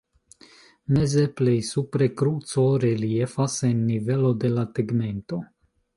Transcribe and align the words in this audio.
Meze 0.95 1.25
plej 1.41 1.57
supre 1.67 2.07
kruco 2.21 2.65
reliefas 2.85 3.59
en 3.69 3.87
nivelo 3.91 4.33
de 4.45 4.55
la 4.59 4.65
tegmento. 4.81 5.41